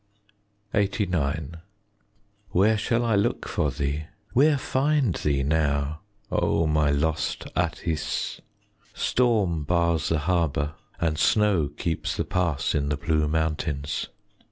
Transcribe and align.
20 0.71 1.05
LXXXIX 1.05 1.61
Where 2.49 2.75
shall 2.75 3.05
I 3.05 3.13
look 3.15 3.47
for 3.47 3.69
thee, 3.69 4.05
Where 4.33 4.57
find 4.57 5.13
thee 5.13 5.43
now, 5.43 5.99
O 6.31 6.65
my 6.65 6.89
lost 6.89 7.45
Atthis? 7.55 8.41
Storm 8.95 9.63
bars 9.63 10.09
the 10.09 10.17
harbour, 10.17 10.73
And 10.99 11.19
snow 11.19 11.67
keeps 11.77 12.17
the 12.17 12.25
pass 12.25 12.71
5 12.71 12.81
In 12.81 12.89
the 12.89 12.97
blue 12.97 13.27
mountains. 13.27 14.07